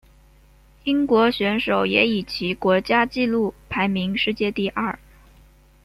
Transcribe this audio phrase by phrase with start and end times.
[0.83, 4.97] 英国选手也以其国家纪录排名世界第二。